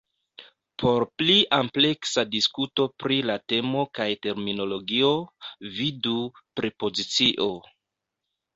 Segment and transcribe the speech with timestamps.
[0.83, 5.13] Por pli ampleksa diskuto pri la temo kaj terminologio,
[5.79, 6.17] vidu
[6.61, 7.51] "prepozicio".